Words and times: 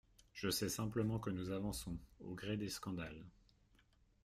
Je 0.33 0.49
sais 0.49 0.67
simplement 0.67 1.19
que 1.19 1.29
nous 1.29 1.51
avançons, 1.51 1.95
au 2.21 2.33
gré 2.33 2.57
des 2.57 2.69
scandales. 2.69 3.23